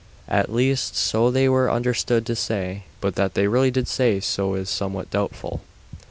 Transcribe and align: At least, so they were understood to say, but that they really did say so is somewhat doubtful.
At 0.27 0.51
least, 0.51 0.95
so 0.95 1.29
they 1.29 1.47
were 1.47 1.69
understood 1.69 2.25
to 2.25 2.35
say, 2.35 2.85
but 3.01 3.13
that 3.17 3.35
they 3.35 3.47
really 3.47 3.69
did 3.69 3.87
say 3.87 4.19
so 4.19 4.55
is 4.55 4.67
somewhat 4.67 5.11
doubtful. 5.11 5.61